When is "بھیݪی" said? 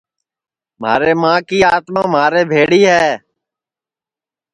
2.51-2.81